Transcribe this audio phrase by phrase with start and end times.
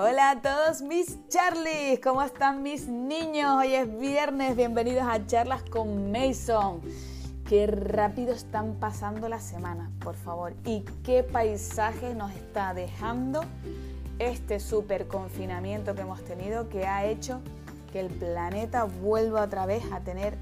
[0.00, 3.50] Hola a todos mis Charlies, ¿cómo están mis niños?
[3.58, 6.80] Hoy es viernes, bienvenidos a Charlas con Mason.
[7.48, 10.54] Qué rápido están pasando la semana, por favor.
[10.64, 13.40] Y qué paisaje nos está dejando
[14.20, 17.40] este super confinamiento que hemos tenido que ha hecho
[17.92, 20.38] que el planeta vuelva otra vez a tener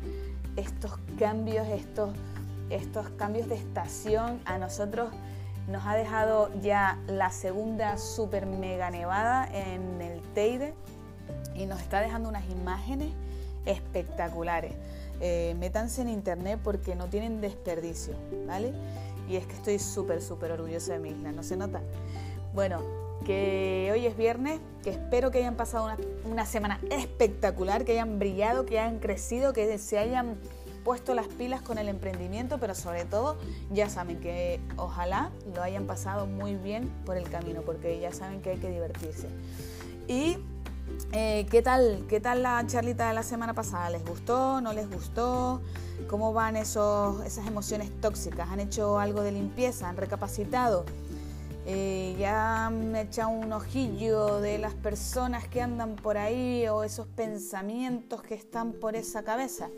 [0.57, 2.11] estos cambios, estos,
[2.68, 5.09] estos cambios de estación a nosotros
[5.69, 10.75] nos ha dejado ya la segunda super mega nevada en el Teide
[11.54, 13.13] y nos está dejando unas imágenes
[13.64, 14.73] espectaculares.
[15.21, 18.14] Eh, métanse en internet porque no tienen desperdicio,
[18.46, 18.73] ¿vale?
[19.29, 21.81] Y es que estoy súper, súper orgullosa de mi isla, ¿no se nota?
[22.54, 22.81] Bueno,
[23.25, 28.21] que hoy es viernes, que espero que hayan pasado una, una semana espectacular, que hayan
[28.21, 30.37] brillado, que hayan crecido, que se hayan
[30.86, 33.36] puesto las pilas con el emprendimiento, pero sobre todo
[33.72, 38.41] ya saben que ojalá lo hayan pasado muy bien por el camino, porque ya saben
[38.41, 39.27] que hay que divertirse.
[40.07, 40.39] Y
[41.11, 42.05] eh, ¿qué tal?
[42.09, 43.91] ¿Qué tal la charlita de la semana pasada?
[43.91, 44.61] ¿Les gustó?
[44.61, 45.61] ¿No les gustó?
[46.09, 48.48] ¿Cómo van esos, esas emociones tóxicas?
[48.48, 49.89] ¿Han hecho algo de limpieza?
[49.89, 50.84] ¿Han recapacitado?
[51.69, 57.08] Eh, ya me echado un ojillo de las personas que andan por ahí o esos
[57.08, 59.69] pensamientos que están por esa cabeza,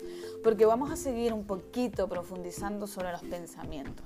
[0.43, 4.05] porque vamos a seguir un poquito profundizando sobre los pensamientos.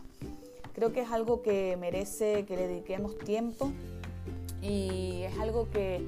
[0.74, 3.74] Creo que es algo que merece que le dediquemos tiempo
[4.62, 6.08] y es algo que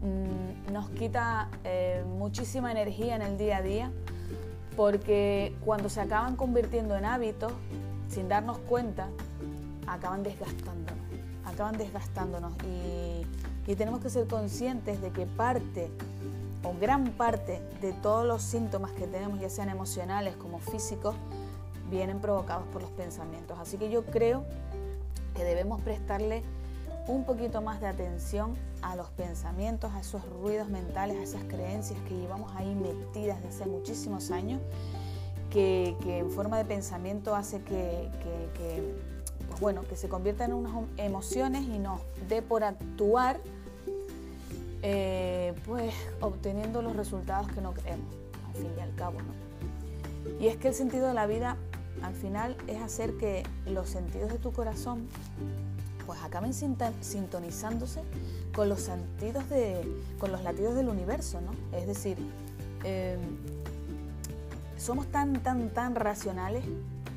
[0.00, 3.92] mm, nos quita eh, muchísima energía en el día a día,
[4.76, 7.52] porque cuando se acaban convirtiendo en hábitos,
[8.08, 9.08] sin darnos cuenta,
[9.86, 11.04] acaban desgastándonos,
[11.44, 13.24] acaban desgastándonos y,
[13.74, 15.90] tenemos que ser conscientes de que parte
[16.62, 21.16] o gran parte de todos los síntomas que tenemos, ya sean emocionales como físicos,
[21.90, 23.58] vienen provocados por los pensamientos.
[23.58, 24.44] Así que yo creo
[25.34, 26.44] que debemos prestarle
[27.08, 31.98] un poquito más de atención a los pensamientos, a esos ruidos mentales, a esas creencias
[32.08, 34.60] que llevamos ahí metidas desde hace muchísimos años,
[35.50, 38.10] que, en forma de pensamiento hace que
[39.60, 43.40] bueno, que se conviertan en unas emociones y nos dé por actuar,
[44.82, 48.06] eh, pues obteniendo los resultados que no queremos,
[48.48, 49.46] al fin y al cabo, ¿no?
[50.40, 51.56] Y es que el sentido de la vida,
[52.02, 55.08] al final, es hacer que los sentidos de tu corazón,
[56.04, 58.02] pues acaben sintonizándose
[58.54, 59.80] con los sentidos de,
[60.18, 61.52] con los latidos del universo, ¿no?
[61.76, 62.16] Es decir,
[62.84, 63.16] eh,
[64.76, 66.64] somos tan, tan, tan racionales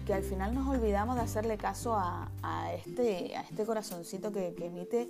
[0.10, 2.32] que al final nos olvidamos de hacerle caso a,
[2.74, 5.08] este, a este corazoncito que, emite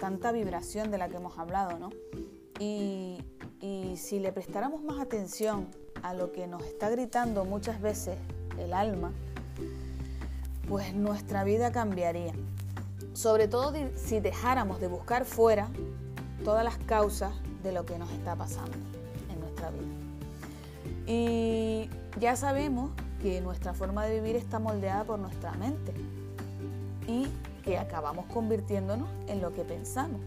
[0.00, 1.90] tanta vibración de la que hemos hablado, ¿no?
[2.58, 3.22] Y,
[3.96, 5.68] si le prestáramos más atención
[6.02, 8.18] a lo que nos está gritando muchas veces
[8.58, 9.12] el alma,
[10.68, 12.32] pues nuestra vida cambiaría.
[13.12, 15.68] Sobre todo si dejáramos de buscar fuera
[16.42, 17.32] todas las causas
[17.62, 18.76] de lo que nos está pasando
[19.32, 19.86] en nuestra vida.
[21.06, 21.88] Y
[22.18, 22.90] ya sabemos
[23.26, 25.92] que nuestra forma de vivir está moldeada por nuestra mente
[27.08, 27.26] y
[27.64, 30.20] que acabamos convirtiéndonos en lo que pensamos.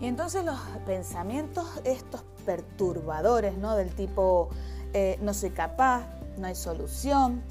[0.00, 3.76] Y entonces los pensamientos, estos perturbadores, ¿no?
[3.76, 4.48] Del tipo,
[4.94, 6.06] eh, no soy capaz,
[6.38, 7.42] no hay solución,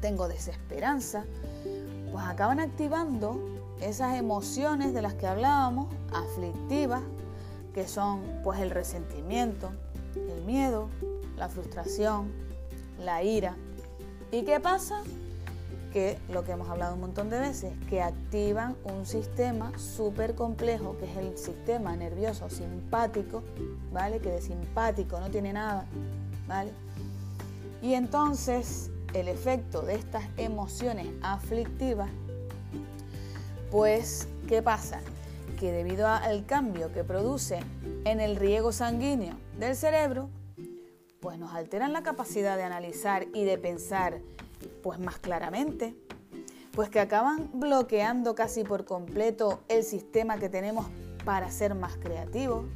[0.00, 1.24] tengo desesperanza,
[2.12, 3.40] pues acaban activando
[3.80, 7.02] esas emociones de las que hablábamos, aflictivas,
[7.74, 9.72] que son pues el resentimiento,
[10.14, 10.88] el miedo,
[11.36, 12.41] la frustración,
[13.02, 13.56] la ira.
[14.30, 15.02] ¿Y qué pasa?
[15.92, 20.96] Que lo que hemos hablado un montón de veces, que activan un sistema súper complejo,
[20.98, 23.42] que es el sistema nervioso simpático,
[23.92, 24.20] ¿vale?
[24.20, 25.86] Que de simpático no tiene nada,
[26.48, 26.72] ¿vale?
[27.82, 32.08] Y entonces el efecto de estas emociones aflictivas,
[33.70, 35.00] pues, ¿qué pasa?
[35.58, 37.60] Que debido al cambio que produce
[38.04, 40.30] en el riego sanguíneo del cerebro,
[41.22, 44.18] pues nos alteran la capacidad de analizar y de pensar
[44.82, 45.94] pues más claramente,
[46.72, 50.86] pues que acaban bloqueando casi por completo el sistema que tenemos
[51.24, 52.66] para ser más creativos,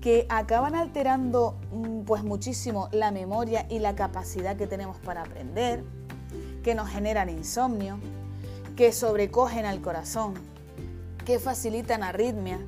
[0.00, 5.84] que acaban alterando mm, pues muchísimo la memoria y la capacidad que tenemos para aprender,
[6.62, 7.98] que nos generan insomnio,
[8.74, 10.32] que sobrecogen al corazón,
[11.26, 12.58] que facilitan arritmia,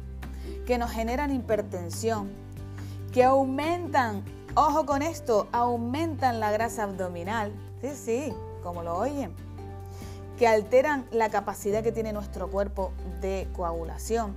[0.67, 2.31] que nos generan hipertensión,
[3.11, 4.23] que aumentan
[4.55, 9.35] Ojo con esto, aumentan la grasa abdominal, sí, sí, como lo oyen,
[10.39, 14.35] que alteran la capacidad que tiene nuestro cuerpo de coagulación,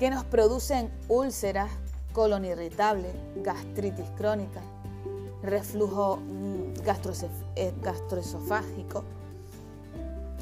[0.00, 1.70] que nos producen úlceras,
[2.12, 4.60] colon irritable, gastritis crónica,
[5.44, 6.72] reflujo mm,
[7.54, 9.04] eh, gastroesofágico,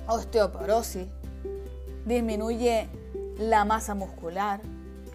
[0.06, 1.08] osteoporosis,
[2.06, 2.88] disminuye
[3.38, 4.62] la masa muscular.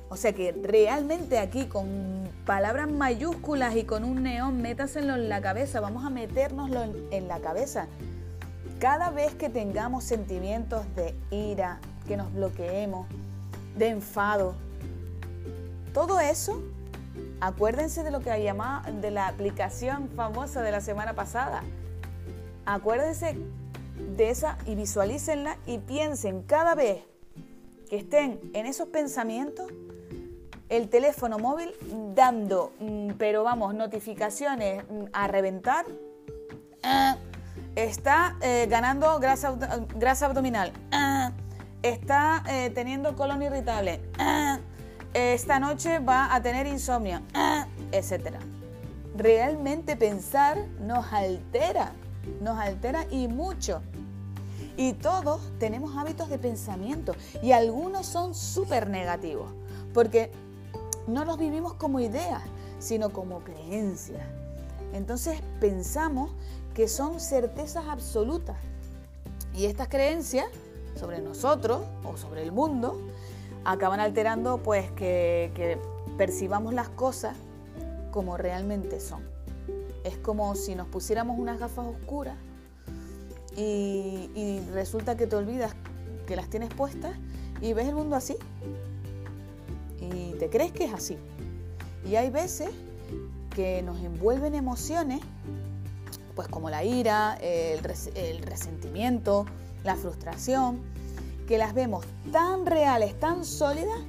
[0.09, 5.41] O sea que realmente aquí con palabras mayúsculas y con un neón, métaselo en la
[5.41, 7.87] cabeza, vamos a metérnoslo en, la cabeza.
[8.79, 13.05] Cada vez que tengamos sentimientos de ira, que nos bloqueemos,
[13.77, 14.55] de enfado,
[15.93, 16.63] todo eso,
[17.41, 21.63] acuérdense de lo que llamaba de la aplicación famosa de la semana pasada.
[22.65, 23.37] Acuérdense
[24.15, 27.03] de esa y visualícenla y piensen cada vez
[27.89, 29.69] que estén en esos pensamientos,
[30.69, 31.73] el teléfono móvil
[32.13, 35.85] dando, mm, pero vamos, notificaciones mm, a reventar.
[36.83, 37.17] Ah,
[37.75, 39.55] está eh, ganando grasa,
[39.95, 40.71] grasa abdominal.
[40.91, 41.31] Ah,
[41.81, 44.01] está eh, teniendo colon irritable.
[44.17, 44.59] Ah,
[45.13, 47.21] esta noche va a tener insomnio.
[47.91, 48.39] etcétera.
[49.15, 51.93] Realmente pensar nos altera,
[52.41, 53.81] nos altera y mucho.
[54.75, 59.51] Y todos tenemos hábitos de pensamiento y algunos son súper negativos,
[59.91, 60.31] porque
[61.07, 62.43] no los vivimos como ideas,
[62.79, 64.25] sino como creencias.
[64.93, 66.31] Entonces pensamos
[66.73, 68.57] que son certezas absolutas.
[69.55, 70.45] Y estas creencias
[70.95, 72.99] sobre nosotros o sobre el mundo
[73.65, 75.79] acaban alterando pues que,
[76.17, 77.35] percibamos las cosas
[78.11, 79.21] como realmente son.
[80.03, 82.35] Es como si nos pusiéramos unas gafas oscuras
[83.55, 85.73] y, resulta que te olvidas
[86.27, 87.15] que las tienes puestas
[87.61, 88.35] y ves el mundo así.
[90.39, 91.17] Te crees que es así.
[92.05, 92.69] Y hay veces
[93.55, 95.19] que nos envuelven emociones,
[96.35, 97.79] pues como la ira, el,
[98.15, 99.45] el resentimiento,
[99.83, 100.79] la frustración,
[101.47, 103.99] que las vemos tan reales, tan sólidas,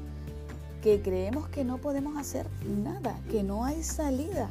[0.83, 4.49] que creemos que no podemos hacer nada, que no hay salida.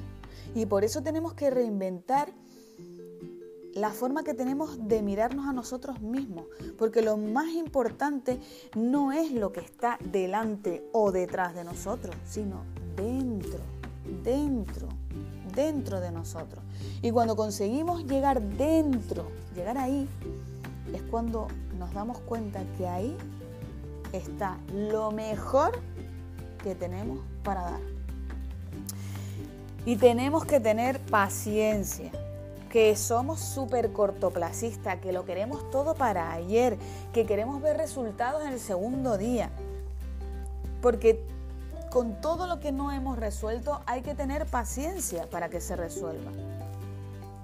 [0.55, 2.29] Y por eso tenemos que reinventar
[3.77, 6.45] la forma que tenemos de mirarnos a nosotros mismos,
[6.79, 8.39] porque lo más importante
[8.75, 12.63] no es lo que está delante o detrás de nosotros, sino
[12.95, 13.59] dentro,
[14.23, 14.87] dentro,
[15.53, 16.63] dentro de nosotros.
[17.03, 20.07] Y cuando conseguimos llegar dentro, llegar ahí,
[20.91, 21.47] es cuando
[21.77, 23.15] nos damos cuenta que ahí
[24.11, 25.79] está lo mejor
[26.63, 27.81] que tenemos para dar.
[29.85, 32.11] Y tenemos que tener paciencia
[32.69, 36.77] que somos súper cortoplacistas, que lo queremos todo para ayer,
[37.13, 39.49] que queremos ver resultados en el segundo día.
[40.81, 41.23] Porque
[41.89, 46.31] con todo lo que no hemos resuelto hay que tener paciencia para que se resuelva.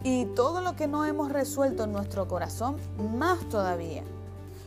[0.04, 2.76] Y todo lo que no hemos resuelto en nuestro corazón,
[3.18, 4.04] más todavía.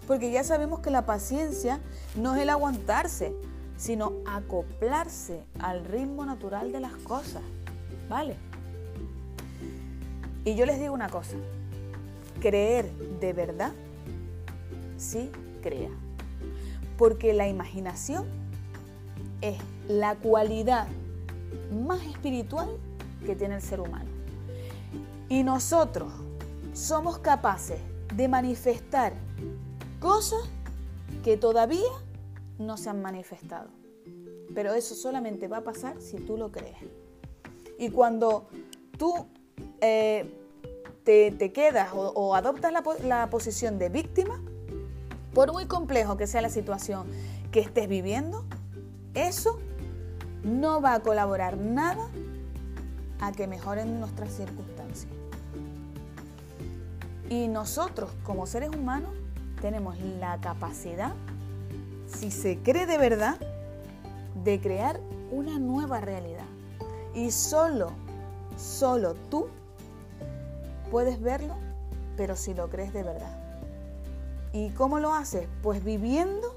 [0.06, 1.80] Porque ya sabemos que la paciencia
[2.14, 3.34] no es el aguantarse,
[3.76, 7.42] sino acoplarse al ritmo natural de las cosas.
[8.08, 8.36] ¿Vale?
[10.46, 11.36] Y yo les digo una cosa,
[12.40, 12.88] creer
[13.20, 13.72] de verdad,
[14.96, 15.28] sí
[15.60, 15.90] crea.
[16.96, 18.26] Porque la imaginación
[19.40, 19.58] es
[19.88, 20.86] la cualidad
[21.84, 22.68] más espiritual
[23.26, 24.08] que tiene el ser humano.
[25.28, 26.12] Y nosotros
[26.74, 27.80] somos capaces
[28.14, 29.14] de manifestar
[29.98, 30.48] cosas
[31.24, 31.90] que todavía
[32.60, 33.70] no se han manifestado.
[34.54, 36.76] Pero eso solamente va a pasar si tú lo crees.
[37.80, 38.46] Y cuando
[38.96, 39.26] tú
[39.80, 40.32] eh,
[41.04, 44.40] te, quedas o, adoptas la, la posición de víctima,
[45.32, 47.06] por muy complejo que sea la situación
[47.50, 48.44] que estés viviendo,
[49.14, 49.58] eso
[50.42, 52.08] no va a colaborar nada
[53.20, 55.12] a que mejoren nuestras circunstancias.
[57.28, 59.12] Y nosotros como seres humanos
[59.60, 61.12] tenemos la capacidad,
[62.06, 63.38] si se cree de verdad,
[64.44, 65.00] de crear
[65.30, 66.44] una nueva realidad.
[67.14, 67.90] Y solo,
[68.56, 69.48] solo tú
[70.90, 71.54] puedes verlo,
[72.16, 73.46] pero si lo crees de verdad.
[74.52, 75.48] ¿Y cómo lo haces?
[75.62, 76.56] Pues viviendo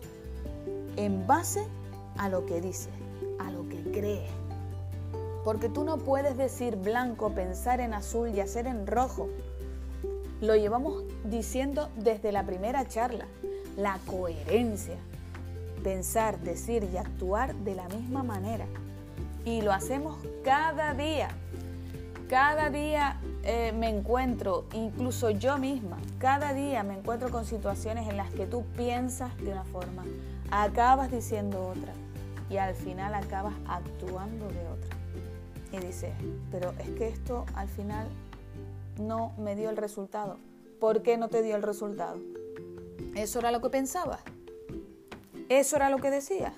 [0.96, 1.66] en base
[2.18, 2.94] a lo que dices,
[3.40, 4.30] a lo que crees.
[5.44, 9.30] Porque tú no puedes decir blanco, pensar en azul y hacer en rojo.
[10.42, 13.26] Lo llevamos diciendo desde la primera charla,
[13.76, 14.98] la coherencia.
[15.84, 18.66] Pensar, decir y actuar de la misma manera.
[19.46, 21.30] Y lo hacemos cada día.
[22.30, 28.18] Cada día eh, me encuentro, incluso yo misma, cada día me encuentro con situaciones en
[28.18, 30.06] las que tú piensas de una forma,
[30.52, 31.92] acabas diciendo otra
[32.48, 34.96] y al final acabas actuando de otra.
[35.72, 36.14] Y dices,
[36.52, 38.08] pero es que esto al final
[39.00, 40.38] no me dio el resultado.
[40.80, 42.20] ¿Por qué no te dio el resultado?
[43.16, 44.22] ¿Eso era lo que pensabas?
[45.50, 46.54] ¿Eso era lo que decías?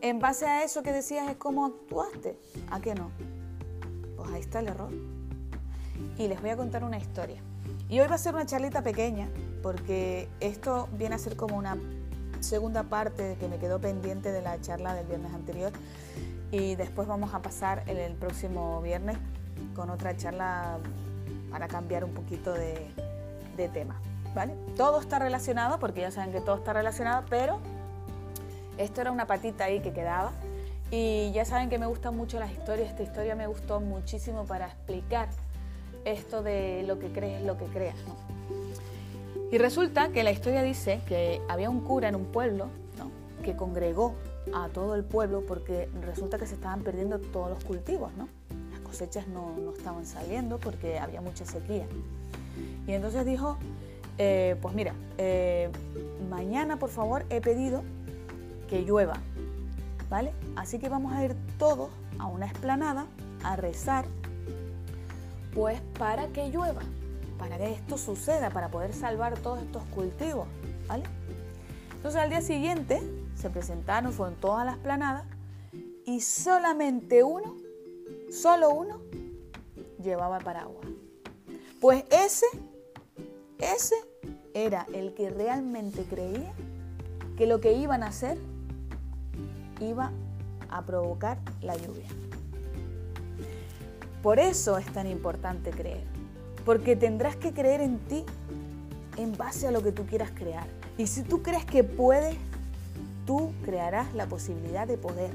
[0.00, 2.38] En base a eso que decías es cómo actuaste.
[2.70, 3.10] ¿A qué no?
[4.34, 4.90] Ahí está el error.
[6.18, 7.40] Y les voy a contar una historia.
[7.88, 9.28] Y hoy va a ser una charlita pequeña,
[9.62, 11.76] porque esto viene a ser como una
[12.40, 15.72] segunda parte que me quedó pendiente de la charla del viernes anterior
[16.50, 19.16] y después vamos a pasar el, el próximo viernes
[19.74, 20.78] con otra charla
[21.50, 22.90] para cambiar un poquito de,
[23.56, 24.00] de tema.
[24.34, 24.54] ¿Vale?
[24.76, 27.60] Todo está relacionado, porque ya saben que todo está relacionado, pero
[28.78, 30.32] esto era una patita ahí que quedaba.
[30.90, 32.90] Y ya saben que me gustan mucho las historias.
[32.90, 35.28] Esta historia me gustó muchísimo para explicar
[36.04, 37.96] esto de lo que crees es lo que creas.
[38.06, 38.14] ¿no?
[39.50, 42.66] Y resulta que la historia dice que había un cura en un pueblo
[42.98, 43.10] ¿no?
[43.42, 44.14] que congregó
[44.52, 48.12] a todo el pueblo porque resulta que se estaban perdiendo todos los cultivos.
[48.16, 48.28] ¿no?
[48.70, 51.86] Las cosechas no, no estaban saliendo porque había mucha sequía.
[52.86, 53.56] Y entonces dijo,
[54.18, 55.70] eh, pues mira, eh,
[56.30, 57.82] mañana por favor he pedido
[58.68, 59.14] que llueva,
[60.14, 60.32] ¿vale?
[60.54, 61.90] Así que vamos a ir todos
[62.20, 63.08] a una esplanada
[63.42, 64.04] a rezar,
[65.52, 66.82] pues para que llueva,
[67.36, 70.46] para que esto suceda, para poder salvar todos estos cultivos,
[70.86, 71.02] ¿vale?
[71.96, 73.02] Entonces al día siguiente
[73.34, 75.24] se presentaron, fueron todas las planadas
[76.06, 77.56] y solamente uno,
[78.30, 79.00] solo uno,
[80.00, 80.86] llevaba paraguas.
[81.80, 82.46] Pues ese
[83.58, 83.96] ese
[84.54, 86.52] era el que realmente creía
[87.36, 88.38] que lo que iban a hacer
[89.84, 90.10] iba
[90.70, 92.08] a provocar la lluvia.
[94.22, 96.04] Por eso es tan importante creer,
[96.64, 98.24] porque tendrás que creer en ti
[99.16, 100.66] en base a lo que tú quieras crear.
[100.96, 102.36] Y si tú crees que puedes,
[103.26, 105.30] tú crearás la posibilidad de poder.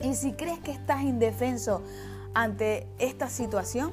[0.00, 1.82] Y si crees que estás indefenso
[2.34, 3.90] ante esta situación,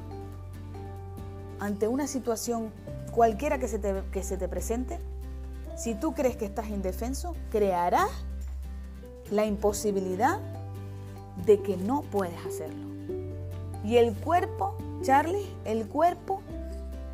[1.59, 2.71] ante una situación
[3.11, 4.99] cualquiera que se, te, que se te presente,
[5.77, 8.09] si tú crees que estás indefenso, crearás
[9.31, 10.39] la imposibilidad
[11.45, 12.85] de que no puedes hacerlo.
[13.83, 16.41] Y el cuerpo, Charlie, el cuerpo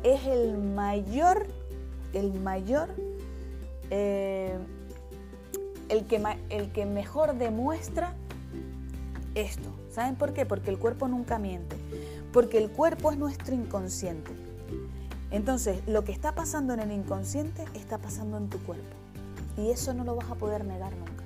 [0.02, 1.46] es el mayor,
[2.12, 2.88] el mayor,
[3.90, 4.56] eh,
[5.88, 8.14] el, que, el que mejor demuestra
[9.34, 9.68] esto.
[9.90, 10.46] ¿Saben por qué?
[10.46, 11.76] Porque el cuerpo nunca miente.
[12.32, 14.30] Porque el cuerpo es nuestro inconsciente.
[15.30, 18.96] Entonces, lo que está pasando en el inconsciente está pasando en tu cuerpo.
[19.58, 21.21] Y eso no lo vas a poder negar nunca.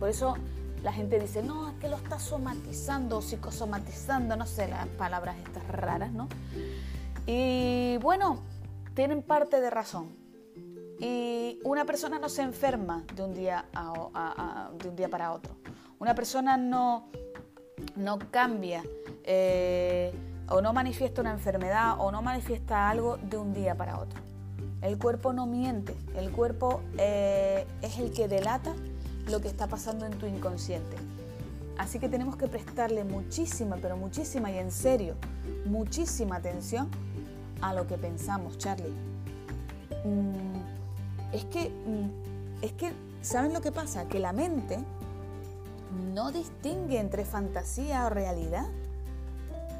[0.00, 0.34] Por eso
[0.82, 5.68] la gente dice, no, es que lo está somatizando, psicosomatizando, no sé, las palabras estas
[5.68, 6.28] raras, ¿no?
[7.26, 8.40] Y bueno,
[8.94, 10.08] tienen parte de razón.
[10.98, 13.66] Y una persona no se enferma de un día,
[14.82, 15.54] de un día para otro.
[15.98, 17.06] Una persona no,
[17.94, 18.82] no cambia.
[19.24, 20.12] Eh,
[20.50, 24.20] o no manifiesta una enfermedad o no manifiesta algo de un día para otro.
[24.82, 28.74] El cuerpo no miente, el cuerpo eh, es el que delata
[29.28, 30.96] lo que está pasando en tu inconsciente.
[31.78, 35.14] Así que tenemos que prestarle muchísima, pero muchísima y en serio,
[35.64, 36.88] muchísima atención
[37.62, 38.92] a lo que pensamos, Charlie.
[40.04, 44.08] Mm, es que, mm, es que, ¿saben lo que pasa?
[44.08, 44.78] Que la mente
[46.14, 48.66] no distingue entre fantasía o realidad.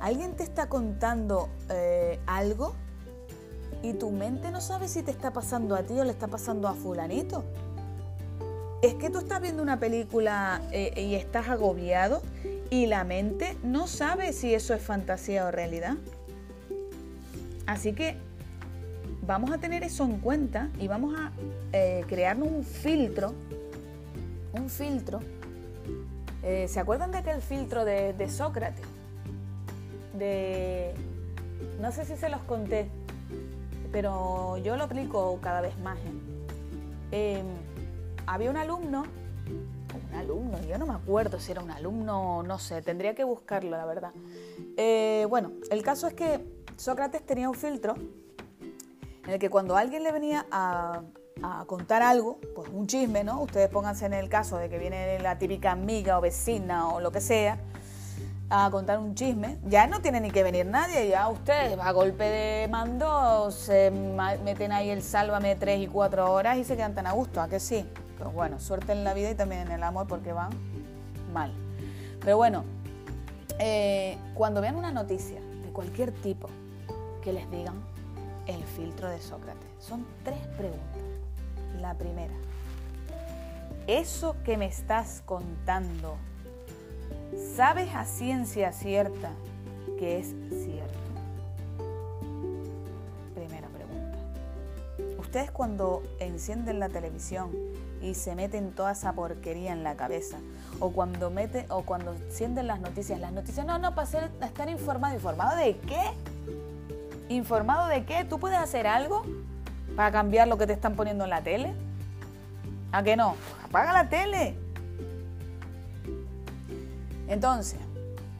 [0.01, 2.75] Alguien te está contando eh, algo
[3.83, 6.69] y tu mente no sabe si te está pasando a ti o le está pasando
[6.69, 7.45] a fulanito.
[8.83, 12.23] Es que tú estás viendo una película eh, y estás agobiado
[12.71, 15.97] y la mente no sabe si eso es fantasía o realidad.
[17.67, 18.17] Así que
[19.27, 21.31] vamos a tener eso en cuenta y vamos a
[21.73, 23.35] eh, crearnos un filtro,
[24.53, 25.21] un filtro.
[26.43, 28.87] ¿Se acuerdan de aquel filtro de Sócrates?
[30.21, 30.95] de,
[31.81, 32.89] no sé si se los conté,
[33.91, 35.99] pero yo lo aplico cada vez más.
[37.11, 37.43] ¿eh?
[38.27, 39.05] Había un alumno,
[40.11, 43.71] un alumno, yo no me acuerdo si era un alumno, no sé, tendría que buscarlo,
[43.71, 44.13] la verdad.
[44.77, 46.45] Eh, bueno, el caso es que
[46.77, 47.95] Sócrates tenía un filtro
[49.25, 51.03] en el que cuando alguien le venía a,
[51.43, 53.43] a, contar algo, pues un chisme, ¿no?
[53.43, 57.13] Ustedes pónganse en el caso de que viene la típica amiga o vecina o lo
[57.13, 57.59] que sea,
[58.51, 62.25] a contar un chisme, ya no tiene ni que venir nadie, ya ustedes a golpe
[62.25, 63.93] de mando se
[64.45, 67.49] meten ahí el sálvame tres y cuatro horas y se quedan tan a gusto, ¿a
[67.49, 67.87] que sí?
[68.29, 70.51] Bueno, suerte en la vida y también en el amor porque van
[71.33, 71.53] mal.
[72.21, 72.65] Pero bueno,
[73.59, 76.49] eh, cuando vean una noticia de cualquier tipo
[77.23, 77.77] que les digan
[78.47, 81.03] el filtro de Sócrates, son tres preguntas.
[81.81, 82.35] La primera,
[83.87, 86.19] ¿eso que me estás contando
[87.55, 89.31] ¿Sabes a ciencia cierta
[89.99, 90.99] que es cierto?
[93.35, 94.19] Primera pregunta.
[95.19, 97.51] Ustedes cuando encienden la televisión
[98.01, 100.39] y se meten toda esa porquería en la cabeza,
[100.79, 104.09] o cuando mete, o cuando encienden las noticias, las noticias, no, no, para
[104.43, 106.01] estar informado, ¿informado de qué?
[107.29, 108.25] ¿Informado de qué?
[108.25, 109.23] ¿Tú puedes hacer algo
[109.97, 111.75] para cambiar lo que te están poniendo en la tele?
[112.93, 113.37] ¿A qué no?
[113.65, 114.57] Apaga la tele.
[117.29, 117.79] Entonces,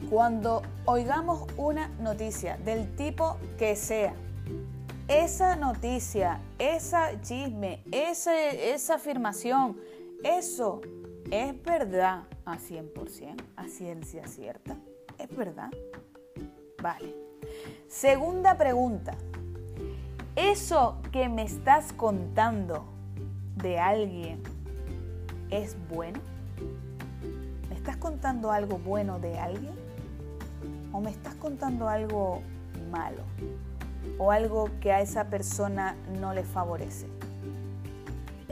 [0.09, 4.13] cuando oigamos una noticia del tipo que sea,
[5.11, 9.77] esa noticia, esa chisme, esa, esa afirmación,
[10.23, 10.79] eso
[11.29, 14.77] es verdad a 100%, a ciencia cierta.
[15.17, 15.69] ¿Es verdad?
[16.81, 17.13] Vale.
[17.89, 19.17] Segunda pregunta.
[20.37, 22.85] ¿Eso que me estás contando
[23.57, 24.41] de alguien
[25.49, 26.21] es bueno?
[27.67, 29.73] ¿Me estás contando algo bueno de alguien?
[30.93, 32.41] ¿O me estás contando algo
[32.89, 33.23] malo?
[34.23, 37.07] ¿O algo que a esa persona no le favorece?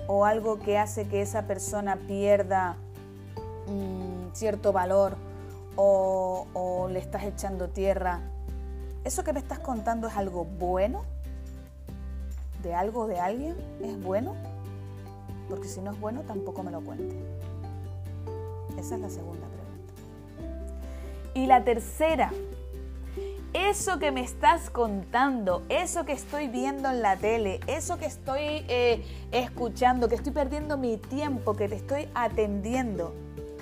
[0.07, 2.75] ¿O algo que hace que esa persona pierda
[3.67, 5.15] mm, cierto valor?
[5.75, 8.19] O, ¿O le estás echando tierra?
[9.03, 11.03] ¿Eso que me estás contando es algo bueno?
[12.63, 13.55] ¿De algo de alguien?
[13.79, 14.33] ¿Es bueno?
[15.49, 17.15] Porque si no es bueno, tampoco me lo cuente.
[18.75, 19.93] Esa es la segunda pregunta.
[21.35, 22.31] Y la tercera,
[23.53, 28.63] eso que me estás contando, eso que estoy viendo en la tele, eso que estoy
[28.67, 33.15] eh, escuchando, que estoy perdiendo mi tiempo, que te estoy atendiendo,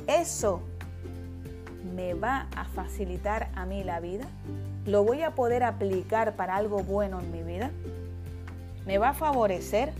[0.08, 0.62] eso
[1.96, 4.26] me va a facilitar a mí la vida,
[4.86, 7.72] lo voy a poder aplicar para algo bueno en mi vida,
[8.86, 9.94] me va a favorecer,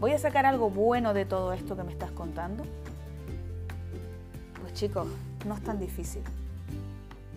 [0.00, 2.64] voy a sacar algo bueno de todo esto que me estás contando.
[4.60, 5.06] Pues chicos,
[5.46, 6.22] no es tan difícil.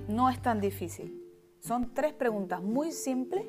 [0.07, 1.26] No es tan difícil.
[1.60, 3.46] Son tres preguntas muy simples,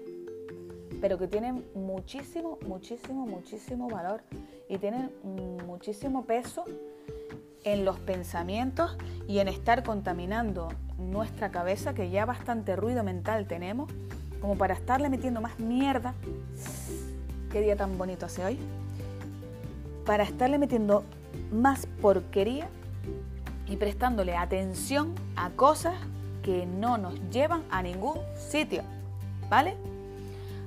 [1.00, 4.22] pero que tienen muchísimo, muchísimo, muchísimo valor
[4.68, 5.10] y tienen
[5.66, 6.64] muchísimo peso
[7.64, 8.96] en los pensamientos
[9.26, 13.90] y en estar contaminando nuestra cabeza, que ya bastante ruido mental tenemos,
[14.40, 16.14] como para estarle metiendo más mierda.
[17.50, 18.58] Qué día tan bonito hace hoy.
[20.04, 21.04] Para estarle metiendo
[21.52, 22.68] más porquería
[23.68, 25.94] y prestándole atención a cosas
[26.48, 28.82] que no nos llevan a ningún sitio.
[29.50, 29.76] ¿Vale?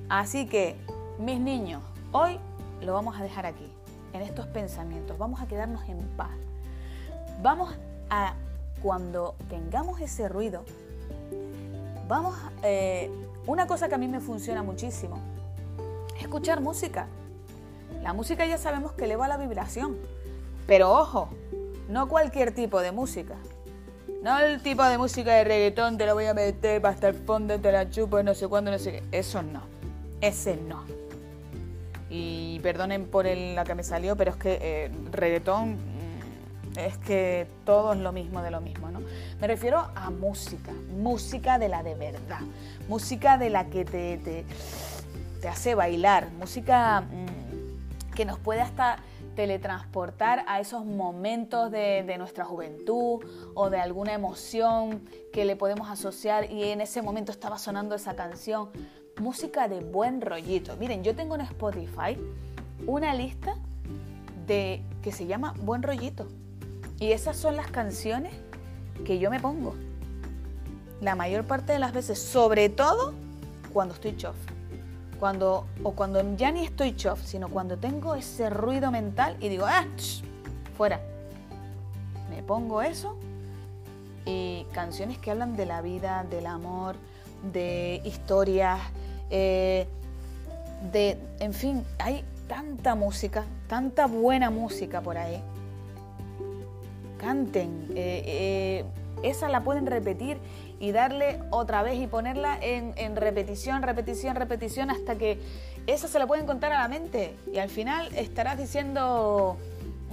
[0.08, 0.76] Así que,
[1.18, 2.38] mis niños, hoy
[2.82, 3.66] lo vamos a dejar aquí,
[4.12, 5.18] en estos pensamientos.
[5.18, 6.30] Vamos a quedarnos en paz.
[7.42, 7.74] Vamos
[8.10, 8.34] a,
[8.80, 10.64] cuando tengamos ese ruido,
[12.06, 13.10] vamos, eh,
[13.48, 15.18] una cosa que a mí me funciona muchísimo,
[16.20, 17.08] escuchar música.
[18.04, 19.96] La música ya sabemos que eleva la vibración,
[20.68, 21.28] pero ojo,
[21.88, 23.34] no cualquier tipo de música.
[24.22, 27.14] No el tipo de música de reggaetón, te lo voy a meter para hasta el
[27.14, 29.02] fondo, te la chupo, no sé cuándo, no sé qué.
[29.10, 29.62] Eso no.
[30.20, 30.84] Ese no.
[32.08, 36.98] Y perdonen por el, la que me salió, pero es que eh, reggaetón mm, es
[36.98, 39.00] que todo es lo mismo de lo mismo, ¿no?
[39.40, 42.42] Me refiero a música, música de la de verdad,
[42.88, 44.44] música de la que te, te,
[45.40, 48.98] te hace bailar, música mm, que nos puede hasta
[49.34, 56.50] teletransportar a esos momentos de, nuestra juventud o de alguna emoción que le podemos asociar
[56.50, 58.70] y en ese momento estaba sonando esa canción.
[59.20, 60.76] Música de buen rollito.
[60.76, 62.16] Miren, yo tengo en Spotify
[62.86, 63.56] una lista
[64.46, 66.26] de que se llama Buen Rollito.
[66.98, 68.32] Y esas son las canciones
[69.04, 69.74] que yo me pongo.
[71.00, 73.12] La mayor parte de las veces, sobre todo
[73.72, 74.36] cuando estoy chof
[75.22, 79.66] cuando, o cuando ya ni estoy chof, sino cuando tengo ese ruido mental y digo,
[79.66, 79.84] ¡ah!
[80.76, 81.00] fuera.
[82.28, 83.14] Me pongo eso
[84.26, 86.96] y canciones que hablan de la vida, del amor,
[87.52, 88.80] de historias,
[89.30, 89.86] eh,
[90.90, 95.40] de, en fin, hay tanta música, tanta buena música por ahí.
[97.18, 98.84] Canten, eh, eh,
[99.22, 100.38] esa la pueden repetir
[100.82, 105.38] y darle otra vez y ponerla en, repetición, repetición, repetición, hasta que
[105.86, 107.36] eso se lo pueden contar a la mente.
[107.52, 109.56] Y al final estarás diciendo,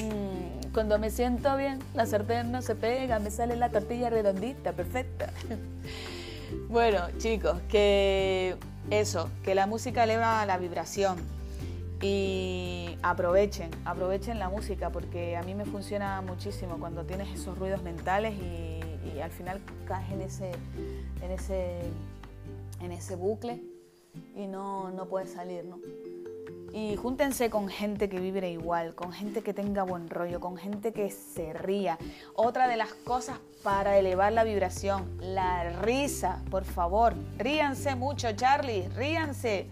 [0.04, 4.74] mm, cuando me siento bien, la sartén no se pega, me sale la tortilla redondita,
[4.74, 5.34] perfecta.
[6.70, 8.56] bueno, chicos, que
[8.92, 11.18] eso, que la música eleva la vibración.
[12.00, 17.82] Y aprovechen, aprovechen la música porque a mí me funciona muchísimo cuando tienes esos ruidos
[17.82, 18.79] mentales y
[19.16, 20.52] y al final caes en ese,
[21.22, 21.82] en ese,
[22.82, 23.62] en ese bucle
[24.36, 25.80] y no, no puedes salir, ¿no?
[26.72, 30.94] Y júntense con gente que vibre igual, con gente que tenga buen rollo, con gente
[30.94, 31.98] que se ría.
[32.36, 37.16] Otra de las cosas para elevar la vibración, la risa, por favor.
[37.38, 39.68] Ríanse mucho, Charlie, ríanse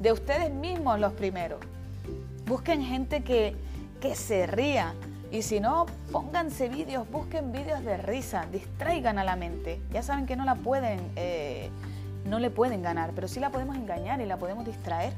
[0.00, 1.60] de ustedes mismos los primeros.
[2.46, 3.56] Busquen gente que,
[4.00, 4.94] que se ría,
[5.32, 9.80] y si no, pónganse vídeos, busquen vídeos de risa, distraigan a la mente.
[9.90, 11.70] Ya saben que no la pueden, eh,
[12.26, 15.14] no le pueden ganar, pero sí la podemos engañar y la podemos distraer.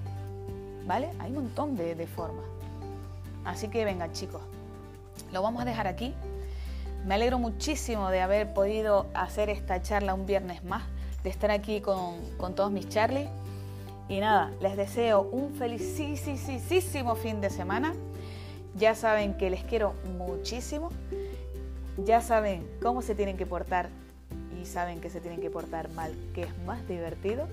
[0.87, 1.11] ¿Vale?
[1.19, 2.45] Hay un montón de, formas.
[3.45, 4.41] Así que venga chicos,
[5.33, 6.15] lo vamos a dejar aquí.
[7.05, 10.85] Me alegro muchísimo de haber podido hacer esta charla un viernes más,
[11.25, 13.29] de estar aquí con, con todos mis Charlie.
[14.09, 17.95] Y nada, les deseo un felicísimo fin de semana.
[18.77, 20.91] Ya saben que les quiero muchísimo.
[22.05, 23.89] Ya saben cómo se tienen que portar
[24.61, 27.47] y saben que se tienen que portar mal, que es más divertido.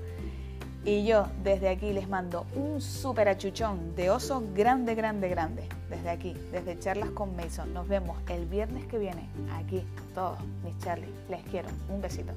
[0.83, 5.69] Y yo desde aquí les mando un súper achuchón de oso grande, grande, grande.
[5.91, 7.71] Desde aquí, desde Charlas con Mason.
[7.71, 9.83] Nos vemos el viernes que viene aquí,
[10.15, 11.13] todos mis Charlie.
[11.29, 11.69] Les quiero.
[11.89, 12.33] Un besito.